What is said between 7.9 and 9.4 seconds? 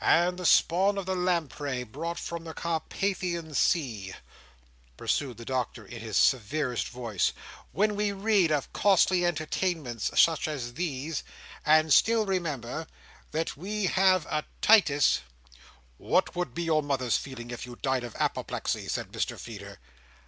we read of costly